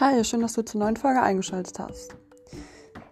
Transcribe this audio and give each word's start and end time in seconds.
Hi, 0.00 0.22
schön, 0.22 0.42
dass 0.42 0.52
du 0.52 0.64
zur 0.64 0.78
neuen 0.78 0.96
Folge 0.96 1.20
eingeschaltet 1.20 1.76
hast. 1.80 2.14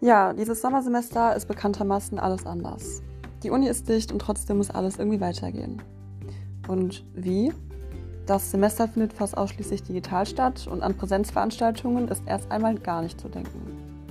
Ja, 0.01 0.33
dieses 0.33 0.63
Sommersemester 0.63 1.35
ist 1.35 1.49
bekanntermaßen 1.49 2.17
alles 2.21 2.47
anders. 2.47 3.03
Die 3.43 3.51
Uni 3.51 3.67
ist 3.67 3.89
dicht 3.89 4.13
und 4.13 4.21
trotzdem 4.21 4.59
muss 4.59 4.71
alles 4.71 4.97
irgendwie 4.97 5.21
weitergehen. 5.21 5.83
Und 6.69 7.05
wie? 7.13 7.53
Das 8.27 8.53
Semester 8.53 8.87
findet 8.87 9.15
fast 9.15 9.37
ausschließlich 9.37 9.83
digital 9.83 10.27
statt 10.27 10.69
und 10.71 10.85
an 10.85 10.97
Präsenzveranstaltungen 10.97 12.07
ist 12.07 12.23
erst 12.25 12.53
einmal 12.53 12.77
gar 12.77 13.03
nicht 13.03 13.21
zu 13.21 13.29
denken. 13.29 14.07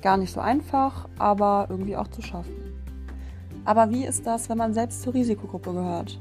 Gar 0.00 0.16
nicht 0.16 0.32
so 0.32 0.40
einfach, 0.40 1.06
aber 1.18 1.66
irgendwie 1.68 1.96
auch 1.98 2.08
zu 2.08 2.22
schaffen. 2.22 2.54
Aber 3.66 3.90
wie 3.90 4.06
ist 4.06 4.26
das, 4.26 4.48
wenn 4.48 4.56
man 4.56 4.72
selbst 4.72 5.02
zur 5.02 5.12
Risikogruppe 5.12 5.74
gehört? 5.74 6.18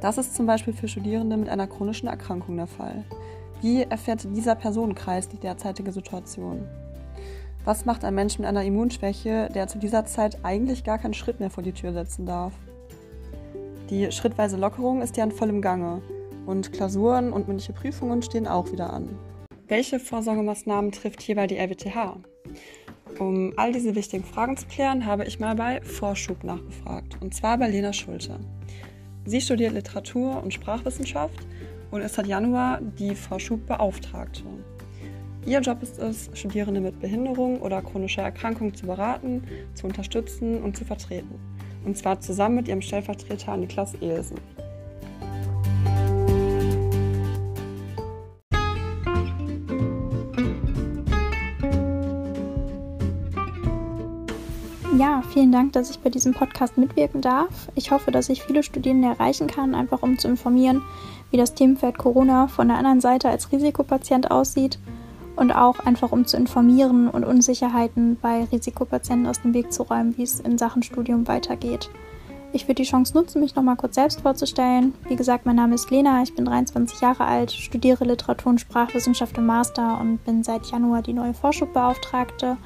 Das 0.00 0.16
ist 0.16 0.34
zum 0.34 0.46
Beispiel 0.46 0.72
für 0.72 0.88
Studierende 0.88 1.36
mit 1.36 1.50
einer 1.50 1.66
chronischen 1.66 2.08
Erkrankung 2.08 2.56
der 2.56 2.68
Fall. 2.68 3.04
Wie 3.64 3.80
erfährt 3.80 4.26
dieser 4.36 4.56
Personenkreis 4.56 5.26
die 5.26 5.38
derzeitige 5.38 5.90
Situation? 5.90 6.68
Was 7.64 7.86
macht 7.86 8.04
ein 8.04 8.14
Mensch 8.14 8.38
mit 8.38 8.46
einer 8.46 8.62
Immunschwäche, 8.62 9.48
der 9.54 9.68
zu 9.68 9.78
dieser 9.78 10.04
Zeit 10.04 10.36
eigentlich 10.42 10.84
gar 10.84 10.98
keinen 10.98 11.14
Schritt 11.14 11.40
mehr 11.40 11.48
vor 11.48 11.62
die 11.62 11.72
Tür 11.72 11.94
setzen 11.94 12.26
darf? 12.26 12.52
Die 13.88 14.12
schrittweise 14.12 14.58
Lockerung 14.58 15.00
ist 15.00 15.16
ja 15.16 15.24
in 15.24 15.32
vollem 15.32 15.62
Gange 15.62 16.02
und 16.44 16.74
Klausuren 16.74 17.32
und 17.32 17.48
mündliche 17.48 17.72
Prüfungen 17.72 18.20
stehen 18.20 18.46
auch 18.46 18.70
wieder 18.70 18.92
an. 18.92 19.18
Welche 19.66 19.98
Vorsorgemaßnahmen 19.98 20.92
trifft 20.92 21.22
hierbei 21.22 21.46
die 21.46 21.56
RWTH? 21.56 22.18
Um 23.18 23.54
all 23.56 23.72
diese 23.72 23.94
wichtigen 23.94 24.24
Fragen 24.24 24.58
zu 24.58 24.66
klären, 24.66 25.06
habe 25.06 25.24
ich 25.24 25.40
mal 25.40 25.54
bei 25.54 25.80
Vorschub 25.80 26.44
nachgefragt, 26.44 27.16
und 27.22 27.32
zwar 27.32 27.56
bei 27.56 27.70
Lena 27.70 27.94
Schulte. 27.94 28.40
Sie 29.24 29.40
studiert 29.40 29.72
Literatur 29.72 30.42
und 30.42 30.52
Sprachwissenschaft 30.52 31.46
und 31.94 32.02
ist 32.02 32.16
seit 32.16 32.26
Januar 32.26 32.80
die 32.80 33.14
Vorschubbeauftragte. 33.14 34.42
Ihr 35.46 35.60
Job 35.60 35.80
ist 35.80 35.96
es, 36.00 36.28
Studierende 36.34 36.80
mit 36.80 36.98
Behinderung 36.98 37.60
oder 37.60 37.82
chronischer 37.82 38.22
Erkrankung 38.22 38.74
zu 38.74 38.86
beraten, 38.86 39.44
zu 39.74 39.86
unterstützen 39.86 40.60
und 40.60 40.76
zu 40.76 40.84
vertreten. 40.84 41.38
Und 41.84 41.96
zwar 41.96 42.18
zusammen 42.18 42.56
mit 42.56 42.66
ihrem 42.66 42.82
Stellvertreter 42.82 43.56
Niklas 43.56 43.94
Ehlsen. 44.00 44.38
Ja, 54.96 55.22
vielen 55.28 55.50
Dank, 55.50 55.72
dass 55.72 55.90
ich 55.90 55.98
bei 55.98 56.08
diesem 56.08 56.34
Podcast 56.34 56.78
mitwirken 56.78 57.20
darf. 57.20 57.68
Ich 57.74 57.90
hoffe, 57.90 58.12
dass 58.12 58.28
ich 58.28 58.44
viele 58.44 58.62
Studierende 58.62 59.08
erreichen 59.08 59.48
kann, 59.48 59.74
einfach 59.74 60.02
um 60.02 60.18
zu 60.18 60.28
informieren, 60.28 60.82
wie 61.32 61.36
das 61.36 61.54
Themenfeld 61.54 61.98
Corona 61.98 62.46
von 62.46 62.68
der 62.68 62.76
anderen 62.76 63.00
Seite 63.00 63.28
als 63.28 63.50
Risikopatient 63.50 64.30
aussieht 64.30 64.78
und 65.34 65.50
auch 65.50 65.80
einfach 65.80 66.12
um 66.12 66.26
zu 66.26 66.36
informieren 66.36 67.08
und 67.08 67.24
Unsicherheiten 67.24 68.16
bei 68.22 68.44
Risikopatienten 68.52 69.26
aus 69.26 69.42
dem 69.42 69.52
Weg 69.52 69.72
zu 69.72 69.82
räumen, 69.82 70.16
wie 70.16 70.22
es 70.22 70.38
in 70.38 70.58
Sachen 70.58 70.84
Studium 70.84 71.26
weitergeht. 71.26 71.90
Ich 72.52 72.68
würde 72.68 72.82
die 72.82 72.88
Chance 72.88 73.14
nutzen, 73.14 73.40
mich 73.40 73.56
nochmal 73.56 73.74
kurz 73.74 73.96
selbst 73.96 74.20
vorzustellen. 74.20 74.94
Wie 75.08 75.16
gesagt, 75.16 75.44
mein 75.44 75.56
Name 75.56 75.74
ist 75.74 75.90
Lena, 75.90 76.22
ich 76.22 76.36
bin 76.36 76.44
23 76.44 77.00
Jahre 77.00 77.24
alt, 77.24 77.50
studiere 77.50 78.04
Literatur 78.04 78.50
und 78.50 78.60
Sprachwissenschaft 78.60 79.36
im 79.38 79.46
Master 79.46 79.98
und 80.00 80.24
bin 80.24 80.44
seit 80.44 80.66
Januar 80.66 81.02
die 81.02 81.14
neue 81.14 81.34
Vorschubbeauftragte 81.34 82.58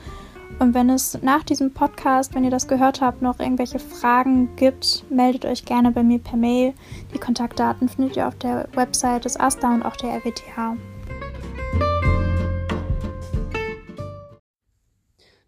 und 0.59 0.75
wenn 0.75 0.91
es 0.91 1.21
nach 1.23 1.45
diesem 1.45 1.73
Podcast, 1.73 2.35
wenn 2.35 2.45
ihr 2.45 2.51
das 2.51 2.67
gehört 2.67 3.01
habt, 3.01 3.23
noch 3.23 3.39
irgendwelche 3.39 3.79
Fragen 3.79 4.55
gibt, 4.57 5.05
meldet 5.11 5.45
euch 5.45 5.65
gerne 5.65 5.93
bei 5.93 6.03
mir 6.03 6.19
per 6.19 6.37
Mail. 6.37 6.75
Die 7.15 7.19
Kontaktdaten 7.19 7.89
findet 7.89 8.17
ihr 8.17 8.27
auf 8.27 8.37
der 8.37 8.69
Website 8.75 9.25
des 9.25 9.39
AStA 9.39 9.73
und 9.73 9.83
auch 9.85 9.97
der 9.97 10.15
RWTH. 10.17 10.77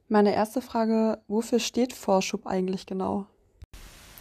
Meine 0.09 0.35
erste 0.35 0.61
Frage, 0.61 1.23
wofür 1.29 1.61
steht 1.61 1.93
Vorschub 1.93 2.47
eigentlich 2.47 2.87
genau? 2.87 3.27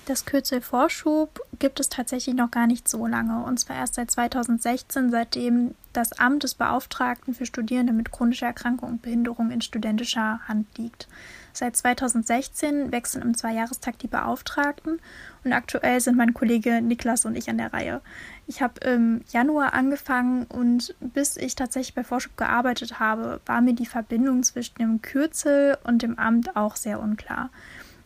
Das 0.09 0.25
Kürzel 0.25 0.59
Vorschub 0.59 1.39
gibt 1.59 1.79
es 1.79 1.87
tatsächlich 1.87 2.33
noch 2.33 2.49
gar 2.49 2.65
nicht 2.65 2.87
so 2.87 3.05
lange, 3.05 3.43
und 3.43 3.59
zwar 3.59 3.75
erst 3.75 3.93
seit 3.93 4.09
2016, 4.09 5.11
seitdem 5.11 5.75
das 5.93 6.13
Amt 6.13 6.41
des 6.41 6.55
Beauftragten 6.55 7.35
für 7.35 7.45
Studierende 7.45 7.93
mit 7.93 8.11
chronischer 8.11 8.47
Erkrankung 8.47 8.89
und 8.89 9.01
Behinderung 9.03 9.51
in 9.51 9.61
studentischer 9.61 10.39
Hand 10.47 10.65
liegt. 10.79 11.07
Seit 11.53 11.75
2016 11.75 12.91
wechseln 12.91 13.21
im 13.21 13.37
Zweijahrestakt 13.37 14.01
die 14.01 14.07
Beauftragten 14.07 14.99
und 15.43 15.53
aktuell 15.53 16.01
sind 16.01 16.17
mein 16.17 16.33
Kollege 16.33 16.81
Niklas 16.81 17.25
und 17.25 17.35
ich 17.35 17.47
an 17.47 17.59
der 17.59 17.71
Reihe. 17.71 18.01
Ich 18.47 18.63
habe 18.63 18.79
im 18.79 19.21
Januar 19.29 19.75
angefangen 19.75 20.45
und 20.45 20.95
bis 20.99 21.37
ich 21.37 21.53
tatsächlich 21.53 21.93
bei 21.93 22.03
Vorschub 22.03 22.35
gearbeitet 22.35 22.99
habe, 22.99 23.41
war 23.45 23.61
mir 23.61 23.75
die 23.75 23.85
Verbindung 23.85 24.41
zwischen 24.41 24.79
dem 24.79 25.03
Kürzel 25.03 25.77
und 25.83 26.01
dem 26.01 26.17
Amt 26.17 26.55
auch 26.55 26.77
sehr 26.77 26.99
unklar. 26.99 27.51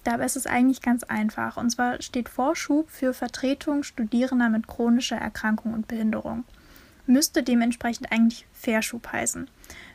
Dabei 0.03 0.25
ist 0.25 0.36
es 0.36 0.47
eigentlich 0.47 0.81
ganz 0.81 1.03
einfach. 1.03 1.58
Und 1.58 1.69
zwar 1.69 2.02
steht 2.02 2.30
Vorschub 2.30 2.90
für 2.90 3.14
Vertretung 3.14 3.84
Studierender 3.84 4.50
mit 4.50 4.68
chronischer 4.68 5.18
Erkrankung 5.18 5.74
und 5.74 5.88
Behinderung. 5.88 6.44
Müsste 7.06 7.44
dementsprechend 7.44 8.12
eigentlich 8.12 8.46
Verschub 8.53 9.12
heißen. 9.12 9.50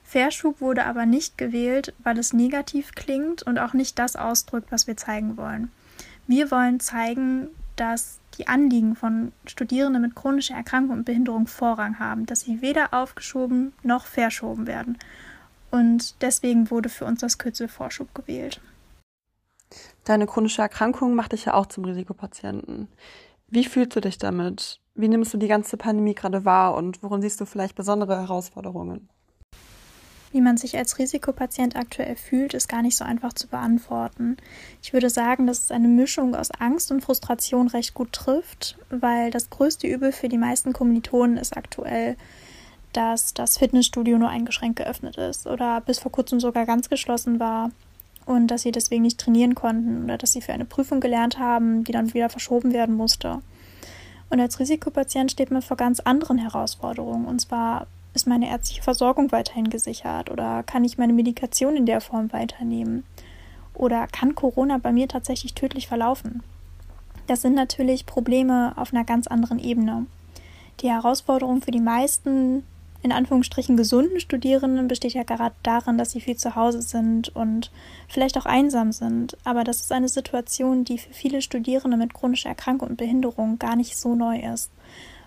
Verschub 0.04 0.60
wurde 0.60 0.84
aber 0.86 1.06
nicht 1.06 1.38
gewählt, 1.38 1.94
weil 2.02 2.18
es 2.18 2.32
negativ 2.32 2.94
klingt 2.94 3.42
und 3.42 3.58
auch 3.58 3.74
nicht 3.74 3.98
das 3.98 4.16
ausdrückt, 4.16 4.70
was 4.72 4.86
wir 4.86 4.96
zeigen 4.96 5.36
wollen. 5.36 5.70
Wir 6.26 6.50
wollen 6.50 6.80
zeigen, 6.80 7.48
dass 7.76 8.18
die 8.36 8.48
Anliegen 8.48 8.96
von 8.96 9.32
Studierenden 9.46 10.02
mit 10.02 10.14
chronischer 10.14 10.54
Erkrankung 10.54 10.98
und 10.98 11.04
Behinderung 11.04 11.46
Vorrang 11.46 11.98
haben, 11.98 12.26
dass 12.26 12.40
sie 12.40 12.60
weder 12.60 12.92
aufgeschoben 12.92 13.72
noch 13.82 14.06
verschoben 14.06 14.66
werden. 14.66 14.98
Und 15.70 16.22
deswegen 16.22 16.70
wurde 16.70 16.88
für 16.88 17.04
uns 17.04 17.20
das 17.20 17.38
Kürzel 17.38 17.68
Vorschub 17.68 18.14
gewählt. 18.14 18.60
Deine 20.04 20.26
chronische 20.26 20.62
Erkrankung 20.62 21.14
macht 21.14 21.32
dich 21.32 21.44
ja 21.44 21.54
auch 21.54 21.66
zum 21.66 21.84
Risikopatienten. 21.84 22.88
Wie 23.48 23.64
fühlst 23.64 23.96
du 23.96 24.00
dich 24.00 24.18
damit? 24.18 24.80
Wie 24.94 25.08
nimmst 25.08 25.32
du 25.32 25.38
die 25.38 25.48
ganze 25.48 25.76
Pandemie 25.76 26.14
gerade 26.14 26.44
wahr 26.44 26.74
und 26.74 27.02
worin 27.02 27.22
siehst 27.22 27.40
du 27.40 27.46
vielleicht 27.46 27.76
besondere 27.76 28.18
Herausforderungen? 28.18 29.08
Wie 30.32 30.40
man 30.42 30.58
sich 30.58 30.76
als 30.76 30.98
Risikopatient 30.98 31.76
aktuell 31.76 32.16
fühlt, 32.16 32.52
ist 32.52 32.68
gar 32.68 32.82
nicht 32.82 32.96
so 32.96 33.04
einfach 33.04 33.32
zu 33.32 33.48
beantworten. 33.48 34.36
Ich 34.82 34.92
würde 34.92 35.08
sagen, 35.08 35.46
dass 35.46 35.64
es 35.64 35.70
eine 35.70 35.88
Mischung 35.88 36.34
aus 36.34 36.50
Angst 36.50 36.90
und 36.90 37.00
Frustration 37.00 37.68
recht 37.68 37.94
gut 37.94 38.12
trifft, 38.12 38.76
weil 38.90 39.30
das 39.30 39.48
größte 39.48 39.86
Übel 39.86 40.12
für 40.12 40.28
die 40.28 40.36
meisten 40.36 40.74
Kommilitonen 40.74 41.38
ist 41.38 41.56
aktuell, 41.56 42.16
dass 42.92 43.32
das 43.32 43.56
Fitnessstudio 43.56 44.18
nur 44.18 44.28
eingeschränkt 44.28 44.76
geöffnet 44.76 45.16
ist 45.16 45.46
oder 45.46 45.80
bis 45.80 45.98
vor 45.98 46.12
kurzem 46.12 46.40
sogar 46.40 46.66
ganz 46.66 46.90
geschlossen 46.90 47.40
war 47.40 47.70
und 48.28 48.48
dass 48.48 48.62
sie 48.62 48.72
deswegen 48.72 49.02
nicht 49.02 49.18
trainieren 49.18 49.54
konnten 49.54 50.04
oder 50.04 50.18
dass 50.18 50.32
sie 50.32 50.42
für 50.42 50.52
eine 50.52 50.66
Prüfung 50.66 51.00
gelernt 51.00 51.38
haben, 51.38 51.84
die 51.84 51.92
dann 51.92 52.12
wieder 52.12 52.28
verschoben 52.28 52.74
werden 52.74 52.94
musste. 52.94 53.40
Und 54.28 54.38
als 54.38 54.60
Risikopatient 54.60 55.32
steht 55.32 55.50
man 55.50 55.62
vor 55.62 55.78
ganz 55.78 56.00
anderen 56.00 56.36
Herausforderungen. 56.36 57.24
Und 57.24 57.40
zwar 57.40 57.86
ist 58.12 58.26
meine 58.26 58.50
ärztliche 58.50 58.82
Versorgung 58.82 59.32
weiterhin 59.32 59.70
gesichert 59.70 60.30
oder 60.30 60.62
kann 60.62 60.84
ich 60.84 60.98
meine 60.98 61.14
Medikation 61.14 61.74
in 61.74 61.86
der 61.86 62.02
Form 62.02 62.30
weiternehmen? 62.32 63.04
Oder 63.72 64.06
kann 64.08 64.34
Corona 64.34 64.76
bei 64.76 64.92
mir 64.92 65.08
tatsächlich 65.08 65.54
tödlich 65.54 65.88
verlaufen? 65.88 66.42
Das 67.28 67.40
sind 67.40 67.54
natürlich 67.54 68.04
Probleme 68.04 68.74
auf 68.76 68.92
einer 68.92 69.04
ganz 69.04 69.26
anderen 69.26 69.58
Ebene. 69.58 70.04
Die 70.80 70.90
Herausforderung 70.90 71.62
für 71.62 71.70
die 71.70 71.80
meisten 71.80 72.64
in 73.02 73.12
Anführungsstrichen 73.12 73.76
gesunden 73.76 74.18
Studierenden 74.18 74.88
besteht 74.88 75.14
ja 75.14 75.22
gerade 75.22 75.54
darin, 75.62 75.98
dass 75.98 76.10
sie 76.10 76.20
viel 76.20 76.36
zu 76.36 76.56
Hause 76.56 76.82
sind 76.82 77.34
und 77.34 77.70
vielleicht 78.08 78.36
auch 78.36 78.46
einsam 78.46 78.90
sind. 78.92 79.36
Aber 79.44 79.62
das 79.62 79.80
ist 79.80 79.92
eine 79.92 80.08
Situation, 80.08 80.84
die 80.84 80.98
für 80.98 81.12
viele 81.12 81.40
Studierende 81.40 81.96
mit 81.96 82.12
chronischer 82.12 82.48
Erkrankung 82.48 82.88
und 82.88 82.96
Behinderung 82.96 83.58
gar 83.58 83.76
nicht 83.76 83.96
so 83.96 84.14
neu 84.14 84.40
ist. 84.40 84.70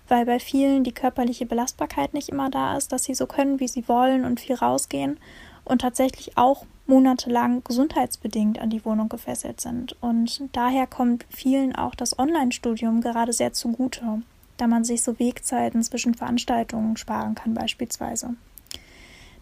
Weil 0.08 0.26
bei 0.26 0.38
vielen 0.38 0.84
die 0.84 0.92
körperliche 0.92 1.46
Belastbarkeit 1.46 2.12
nicht 2.12 2.28
immer 2.28 2.50
da 2.50 2.76
ist, 2.76 2.92
dass 2.92 3.04
sie 3.04 3.14
so 3.14 3.26
können, 3.26 3.60
wie 3.60 3.68
sie 3.68 3.88
wollen 3.88 4.24
und 4.24 4.40
viel 4.40 4.56
rausgehen 4.56 5.18
und 5.64 5.80
tatsächlich 5.80 6.36
auch 6.36 6.66
monatelang 6.86 7.62
gesundheitsbedingt 7.64 8.58
an 8.58 8.68
die 8.68 8.84
Wohnung 8.84 9.08
gefesselt 9.08 9.60
sind. 9.60 9.96
Und 10.02 10.42
daher 10.52 10.86
kommt 10.86 11.24
vielen 11.30 11.74
auch 11.74 11.94
das 11.94 12.18
Online-Studium 12.18 13.00
gerade 13.00 13.32
sehr 13.32 13.52
zugute 13.52 14.22
da 14.62 14.68
man 14.68 14.84
sich 14.84 15.02
so 15.02 15.18
Wegzeiten 15.18 15.82
zwischen 15.82 16.14
Veranstaltungen 16.14 16.96
sparen 16.96 17.34
kann 17.34 17.52
beispielsweise. 17.52 18.36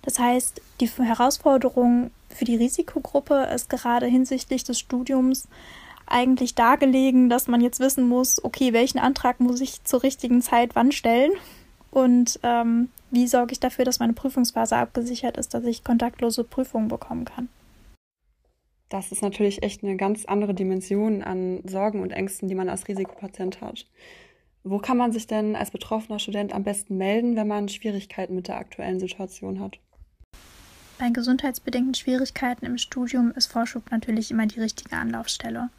Das 0.01 0.19
heißt, 0.19 0.63
die 0.81 0.89
Herausforderung 0.89 2.11
für 2.31 2.47
die 2.47 2.57
Risikogruppe 2.57 3.51
ist 3.55 3.69
gerade 3.69 4.07
hinsichtlich 4.07 4.65
des 4.65 4.79
Studiums 4.79 5.47
eigentlich 6.07 6.55
dargelegen, 6.55 7.29
dass 7.29 7.49
man 7.49 7.61
jetzt 7.61 7.81
wissen 7.81 8.09
muss, 8.09 8.43
okay, 8.43 8.73
welchen 8.73 8.99
Antrag 8.99 9.41
muss 9.41 9.61
ich 9.61 9.85
zur 9.85 10.03
richtigen 10.03 10.41
Zeit 10.41 10.75
wann 10.75 10.91
stellen 10.91 11.33
und 11.91 12.41
ähm, 12.43 12.89
wie 13.11 13.27
sorge 13.27 13.53
ich 13.53 13.61
dafür, 13.61 13.85
dass 13.85 13.99
meine 13.99 14.15
Prüfungsphase 14.15 14.77
abgesichert 14.77 15.37
ist, 15.37 15.53
dass 15.53 15.65
ich 15.65 15.85
kontaktlose 15.85 16.45
Prüfungen 16.45 16.89
bekommen 16.89 17.27
kann. 17.27 17.51
Das 18.89 19.13
ist 19.13 19.21
natürlich 19.21 19.63
echt 19.63 19.85
eine 19.85 19.97
ganz 19.97 20.25
andere 20.25 20.55
Dimension 20.55 21.23
an 21.23 21.61
Sorgen 21.67 22.01
und 22.01 22.11
Ängsten, 22.11 22.49
die 22.49 22.55
man 22.55 22.71
als 22.71 22.89
Risikopatient 22.89 23.61
hat. 23.61 23.85
Wo 24.63 24.79
kann 24.79 24.99
man 24.99 25.13
sich 25.13 25.27
denn 25.27 25.57
als 25.57 25.71
betroffener 25.71 26.19
Student 26.19 26.53
am 26.53 26.65
besten 26.65 26.99
melden, 26.99 27.35
wenn 27.35 27.49
man 27.49 27.69
Schwierigkeiten 27.69 28.35
mit 28.35 28.49
der 28.49 28.59
aktuellen 28.59 29.01
Situation 29.01 29.59
hat? 29.61 29.79
Bei 30.99 31.09
gesundheitsbedingten 31.09 31.95
Schwierigkeiten 31.95 32.67
im 32.67 32.77
Studium 32.77 33.33
ist 33.33 33.51
Vorschub 33.51 33.91
natürlich 33.91 34.31
immer 34.31 34.47
die 34.47 34.61
richtige 34.61 34.97
Anlaufstelle. 34.97 35.71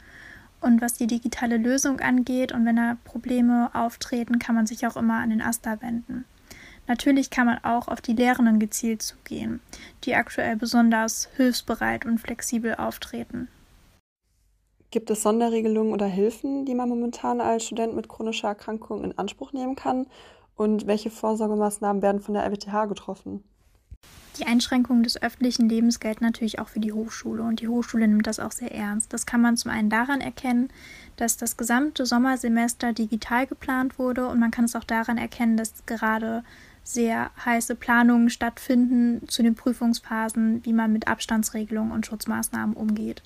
Und 0.61 0.81
was 0.81 0.93
die 0.93 1.05
digitale 1.05 1.57
Lösung 1.57 1.99
angeht 1.99 2.51
und 2.51 2.65
wenn 2.65 2.75
da 2.75 2.97
Probleme 3.03 3.69
auftreten, 3.73 4.39
kann 4.39 4.55
man 4.55 4.65
sich 4.65 4.87
auch 4.87 4.97
immer 4.97 5.19
an 5.19 5.29
den 5.29 5.41
AStA 5.41 5.79
wenden. 5.81 6.25
Natürlich 6.87 7.29
kann 7.29 7.45
man 7.45 7.63
auch 7.63 7.87
auf 7.87 8.01
die 8.01 8.13
Lehrenden 8.13 8.59
gezielt 8.59 9.03
zugehen, 9.03 9.59
die 10.03 10.15
aktuell 10.15 10.55
besonders 10.55 11.29
hilfsbereit 11.35 12.05
und 12.05 12.19
flexibel 12.19 12.75
auftreten. 12.75 13.47
Gibt 14.91 15.09
es 15.09 15.23
Sonderregelungen 15.23 15.93
oder 15.93 16.05
Hilfen, 16.05 16.65
die 16.65 16.75
man 16.75 16.89
momentan 16.89 17.39
als 17.39 17.63
Student 17.63 17.95
mit 17.95 18.09
chronischer 18.09 18.49
Erkrankung 18.49 19.05
in 19.05 19.17
Anspruch 19.17 19.53
nehmen 19.53 19.75
kann? 19.75 20.05
Und 20.57 20.85
welche 20.85 21.09
Vorsorgemaßnahmen 21.09 22.01
werden 22.01 22.19
von 22.19 22.33
der 22.33 22.43
RWTH 22.43 22.87
getroffen? 22.87 23.41
Die 24.37 24.45
Einschränkungen 24.45 25.03
des 25.03 25.21
öffentlichen 25.21 25.69
Lebens 25.69 26.01
gelten 26.01 26.25
natürlich 26.25 26.59
auch 26.59 26.67
für 26.67 26.81
die 26.81 26.91
Hochschule 26.91 27.41
und 27.41 27.61
die 27.61 27.69
Hochschule 27.69 28.05
nimmt 28.05 28.27
das 28.27 28.41
auch 28.41 28.51
sehr 28.51 28.73
ernst. 28.73 29.13
Das 29.13 29.25
kann 29.25 29.39
man 29.39 29.55
zum 29.55 29.71
einen 29.71 29.89
daran 29.89 30.19
erkennen, 30.19 30.69
dass 31.15 31.37
das 31.37 31.55
gesamte 31.55 32.05
Sommersemester 32.05 32.91
digital 32.91 33.47
geplant 33.47 33.97
wurde 33.97 34.27
und 34.27 34.39
man 34.39 34.51
kann 34.51 34.65
es 34.65 34.75
auch 34.75 34.83
daran 34.83 35.17
erkennen, 35.17 35.55
dass 35.55 35.85
gerade 35.85 36.43
sehr 36.83 37.31
heiße 37.45 37.75
Planungen 37.75 38.29
stattfinden 38.29 39.27
zu 39.27 39.41
den 39.41 39.55
Prüfungsphasen, 39.55 40.65
wie 40.65 40.73
man 40.73 40.91
mit 40.91 41.07
Abstandsregelungen 41.07 41.93
und 41.93 42.05
Schutzmaßnahmen 42.05 42.75
umgeht, 42.75 43.21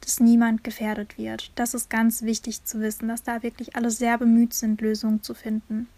dass 0.00 0.20
niemand 0.20 0.64
gefährdet 0.64 1.18
wird. 1.18 1.50
Das 1.54 1.74
ist 1.74 1.90
ganz 1.90 2.22
wichtig 2.22 2.64
zu 2.64 2.80
wissen, 2.80 3.08
dass 3.08 3.22
da 3.22 3.42
wirklich 3.42 3.76
alle 3.76 3.90
sehr 3.90 4.18
bemüht 4.18 4.54
sind, 4.54 4.80
Lösungen 4.80 5.22
zu 5.22 5.34
finden. 5.34 5.88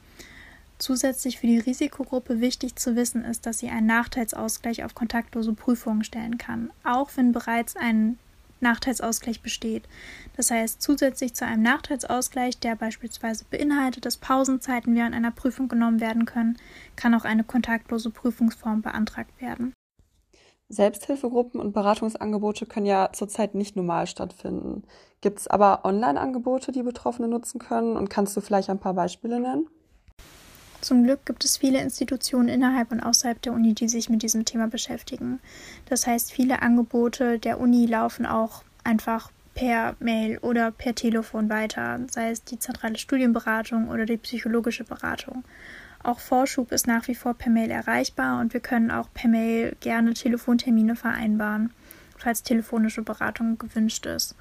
Zusätzlich 0.79 1.39
für 1.39 1.47
die 1.47 1.59
Risikogruppe 1.59 2.41
wichtig 2.41 2.77
zu 2.77 2.97
wissen 2.97 3.25
ist, 3.25 3.47
dass 3.47 3.59
sie 3.59 3.71
einen 3.71 3.87
Nachteilsausgleich 3.87 4.85
auf 4.85 4.95
kontaktlose 4.95 5.55
Prüfungen 5.55 6.05
stellen 6.05 6.37
kann, 6.37 6.71
auch 6.85 7.11
wenn 7.17 7.33
bereits 7.33 7.77
ein 7.77 8.19
Nachteilsausgleich 8.61 9.41
besteht. 9.43 9.85
Das 10.37 10.51
heißt, 10.51 10.81
zusätzlich 10.83 11.35
zu 11.35 11.47
einem 11.47 11.63
Nachteilsausgleich, 11.63 12.59
der 12.59 12.77
beispielsweise 12.77 13.45
beinhaltet, 13.51 14.05
dass 14.05 14.17
Pausenzeiten 14.17 14.95
während 14.95 15.15
einer 15.15 15.31
Prüfung 15.31 15.69
genommen 15.69 16.01
werden 16.01 16.25
können, 16.25 16.59
kann 16.95 17.15
auch 17.15 17.25
eine 17.25 17.45
kontaktlose 17.45 18.11
Prüfungsform 18.11 18.83
beantragt 18.83 19.41
werden. 19.41 19.73
Selbsthilfegruppen 20.69 21.61
und 21.61 21.73
Beratungsangebote 21.73 22.67
können 22.67 22.87
ja 22.87 23.11
zurzeit 23.13 23.55
nicht 23.55 23.77
normal 23.77 24.07
stattfinden. 24.07 24.83
Gibt 25.21 25.41
es 25.41 25.47
aber 25.47 25.85
Online-Angebote, 25.85 26.73
die 26.73 26.83
Betroffene 26.83 27.29
nutzen 27.29 27.59
können? 27.59 27.97
Und 27.97 28.11
kannst 28.11 28.37
du 28.37 28.41
vielleicht 28.41 28.69
ein 28.69 28.81
paar 28.81 28.95
Beispiele 28.95 29.41
nennen? 29.41 29.69
Zum 30.81 31.05
Glück 31.05 31.25
gibt 31.25 31.45
es 31.45 31.57
viele 31.57 31.81
Institutionen 31.81 32.49
innerhalb 32.49 32.93
und 32.93 33.01
außerhalb 33.01 33.41
der 33.43 33.53
Uni, 33.53 33.75
die 33.75 33.89
sich 33.89 34.09
mit 34.09 34.23
diesem 34.23 34.45
Thema 34.45 34.69
beschäftigen. 34.69 35.41
Das 35.87 36.07
heißt, 36.07 36.33
viele 36.33 36.63
Angebote 36.63 37.39
der 37.39 37.61
Uni 37.61 37.87
laufen 37.87 38.27
auch 38.27 38.63
einfach 38.85 39.31
per 39.55 39.97
Mail 40.01 40.39
oder 40.39 40.71
per 40.71 40.95
Telefon 40.95 41.49
weiter, 41.49 42.01
sei 42.11 42.31
es 42.31 42.45
die 42.45 42.59
zentrale 42.59 42.99
Studienberatung 42.99 43.89
oder 43.89 44.05
die 44.05 44.19
psychologische 44.19 44.85
Beratung. 44.85 45.45
Auch 46.03 46.21
Vorschub 46.21 46.73
ist 46.73 46.87
nach 46.87 47.09
wie 47.09 47.15
vor 47.15 47.35
per 47.35 47.51
Mail 47.51 47.71
erreichbar 47.71 48.41
und 48.41 48.53
wir 48.53 48.61
können 48.61 48.91
auch 48.91 49.09
per 49.13 49.29
Mail 49.29 49.77
gerne 49.81 50.15
Telefontermine 50.15 50.97
vereinbaren, 50.97 51.73
falls 52.17 52.43
telefonische 52.43 53.03
Beratung 53.03 53.59
gewünscht 53.59 54.07
ist. 54.07 54.37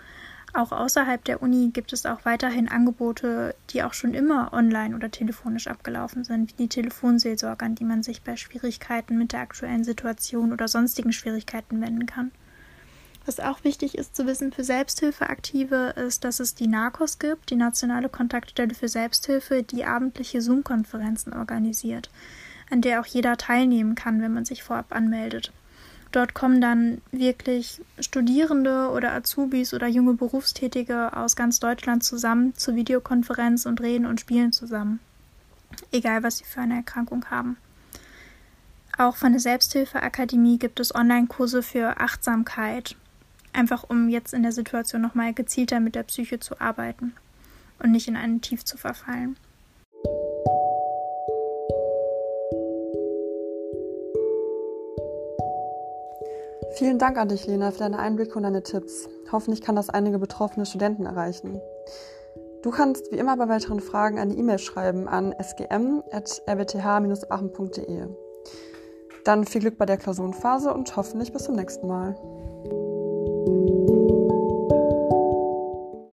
Auch 0.56 0.72
außerhalb 0.72 1.22
der 1.26 1.44
Uni 1.44 1.72
gibt 1.74 1.92
es 1.92 2.06
auch 2.06 2.24
weiterhin 2.24 2.70
Angebote, 2.70 3.56
die 3.72 3.84
auch 3.84 3.94
schon 3.94 4.14
immer 4.14 4.54
online 4.54 4.96
oder 4.96 5.12
telefonisch 5.12 5.68
abgelaufen 5.68 6.24
sind, 6.24 6.52
wie 6.52 6.64
die 6.64 6.70
Telefonseelsorge, 6.70 7.66
an 7.66 7.76
die 7.76 7.84
man 7.84 8.04
sich 8.04 8.22
bei 8.22 8.38
Schwierigkeiten 8.38 9.18
mit 9.18 9.34
der 9.34 9.42
aktuellen 9.42 9.84
Situation 9.84 10.54
oder 10.54 10.70
sonstigen 10.70 11.12
Schwierigkeiten 11.12 11.82
wenden 11.82 12.06
kann. 12.06 12.32
Was 13.26 13.40
auch 13.40 13.64
wichtig 13.64 13.98
ist 13.98 14.16
zu 14.16 14.28
wissen 14.28 14.52
für 14.52 14.64
Selbsthilfeaktive, 14.64 15.96
ist, 15.96 16.24
dass 16.24 16.40
es 16.40 16.54
die 16.54 16.68
NARCOS 16.68 17.18
gibt, 17.18 17.50
die 17.50 17.56
Nationale 17.56 18.08
Kontaktstelle 18.08 18.76
für 18.76 18.88
Selbsthilfe, 18.88 19.64
die 19.64 19.84
abendliche 19.84 20.42
Zoom-Konferenzen 20.42 21.34
organisiert, 21.34 22.12
an 22.70 22.82
der 22.82 23.02
auch 23.02 23.06
jeder 23.08 23.36
teilnehmen 23.38 23.96
kann, 23.96 24.22
wenn 24.22 24.34
man 24.34 24.46
sich 24.46 24.62
vorab 24.62 24.94
anmeldet. 24.96 25.52
Dort 26.12 26.36
kommen 26.36 26.62
dann 26.62 27.02
wirklich 27.12 27.82
Studierende 28.00 28.90
oder 28.92 29.12
Azubis 29.14 29.74
oder 29.74 29.88
junge 29.88 30.14
Berufstätige 30.14 31.18
aus 31.18 31.36
ganz 31.36 31.60
Deutschland 31.60 32.04
zusammen 32.04 32.56
zur 32.56 32.76
Videokonferenz 32.76 33.66
und 33.66 33.82
reden 33.82 34.06
und 34.06 34.22
spielen 34.22 34.54
zusammen. 34.54 35.00
Egal, 35.92 36.22
was 36.22 36.38
sie 36.38 36.46
für 36.46 36.62
eine 36.62 36.76
Erkrankung 36.76 37.26
haben. 37.32 37.58
Auch 38.98 39.16
von 39.18 39.34
der 39.34 39.42
Selbsthilfeakademie 39.42 40.58
gibt 40.58 40.80
es 40.80 40.96
Online-Kurse 40.96 41.64
für 41.64 42.00
Achtsamkeit, 42.00 42.96
einfach 43.56 43.86
um 43.90 44.10
jetzt 44.10 44.34
in 44.34 44.44
der 44.44 44.52
Situation 44.52 45.02
nochmal 45.02 45.34
gezielter 45.34 45.80
mit 45.80 45.96
der 45.96 46.04
Psyche 46.04 46.40
zu 46.40 46.60
arbeiten 46.60 47.16
und 47.82 47.92
nicht 47.92 48.08
in 48.08 48.16
einen 48.16 48.42
Tief 48.42 48.64
zu 48.64 48.78
verfallen. 48.78 49.38
Vielen 56.78 57.00
Dank 57.00 57.18
an 57.18 57.30
dich, 57.30 57.48
Lena, 57.48 57.72
für 57.72 57.80
deine 57.80 57.98
Einblicke 58.00 58.36
und 58.36 58.44
deine 58.44 58.62
Tipps. 58.62 59.08
Hoffentlich 59.32 59.62
kann 59.62 59.78
das 59.78 59.90
einige 59.90 60.20
betroffene 60.20 60.66
Studenten 60.66 61.06
erreichen. 61.06 61.62
Du 62.64 62.70
kannst 62.70 63.10
wie 63.12 63.18
immer 63.18 63.38
bei 63.38 63.48
weiteren 63.48 63.80
Fragen 63.80 64.20
eine 64.20 64.34
E-Mail 64.34 64.60
schreiben 64.60 65.08
an 65.08 65.34
sgm.rwth-aachen.de. 65.40 68.08
Dann 69.24 69.46
viel 69.46 69.62
Glück 69.62 69.78
bei 69.78 69.86
der 69.86 69.96
Klausurenphase 69.98 70.74
und 70.74 70.98
hoffentlich 70.98 71.32
bis 71.32 71.46
zum 71.46 71.56
nächsten 71.56 71.88
Mal. 71.88 72.18